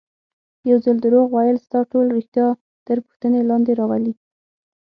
یو 0.69 0.77
ځل 0.85 0.97
دروغ 1.03 1.27
ویل 1.31 1.57
ستا 1.65 1.79
ټول 1.91 2.05
ریښتیا 2.17 2.47
تر 2.87 2.97
پوښتنې 3.05 3.39
لاندې 3.49 3.71
راولي. 3.79 4.13